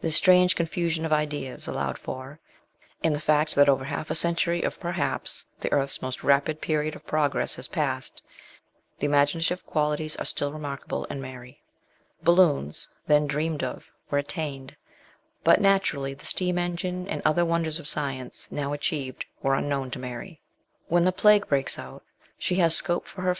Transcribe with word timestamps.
This 0.00 0.14
strange 0.14 0.54
confusion 0.54 1.04
of 1.04 1.12
ideas 1.12 1.66
allowed 1.66 1.98
for, 1.98 2.38
and 3.02 3.12
the 3.12 3.20
fact 3.20 3.56
that 3.56 3.68
over 3.68 3.84
half 3.86 4.08
a 4.08 4.14
century 4.14 4.62
of 4.62 4.78
perhaps 4.78 5.44
the 5.58 5.72
earth's 5.72 6.00
most 6.00 6.22
rapid 6.22 6.60
period 6.60 6.94
of 6.94 7.04
progress 7.04 7.56
has 7.56 7.66
passed, 7.66 8.22
the 9.00 9.06
imaginative 9.06 9.66
qualities 9.66 10.14
are 10.14 10.24
still 10.24 10.52
remarkable 10.52 11.04
in 11.06 11.20
Mary. 11.20 11.60
Balloons, 12.22 12.86
then 13.08 13.26
dreamed 13.26 13.64
of, 13.64 13.90
were 14.08 14.18
attained; 14.18 14.76
but 15.42 15.60
naturally 15.60 16.14
the 16.14 16.26
steam 16.26 16.56
engine 16.56 17.08
and 17.08 17.20
other 17.24 17.44
wonders 17.44 17.80
of 17.80 17.88
science, 17.88 18.46
now 18.52 18.72
achieved, 18.72 19.26
were 19.42 19.56
unknown 19.56 19.90
to 19.90 19.98
Mary. 19.98 20.40
When 20.86 21.02
the 21.02 21.10
plague 21.10 21.48
breaks 21.48 21.76
out 21.76 22.04
she 22.38 22.54
has 22.60 22.76
scope 22.76 23.08
for 23.08 23.22
her 23.22 23.22
188 23.22 23.22
MBS. 23.22 23.22
SHELLEY. 23.22 23.28